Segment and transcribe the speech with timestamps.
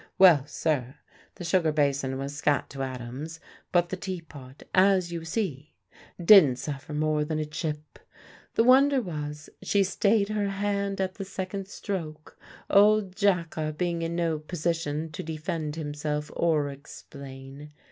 [0.17, 0.95] Well, sir,
[1.35, 3.39] the sugar basin was scat to atoms,
[3.71, 5.75] but the teapot, as you see,
[6.19, 7.99] didn' suffer more than a chip.
[8.55, 12.35] The wonder was, she stayed her hand at the second stroke,
[12.67, 17.69] old Jacka being in no position to defend himself or explain.